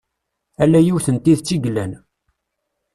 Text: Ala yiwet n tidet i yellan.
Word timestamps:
Ala 0.63 0.79
yiwet 0.85 1.07
n 1.11 1.17
tidet 1.17 1.53
i 1.55 1.57
yellan. 1.63 1.91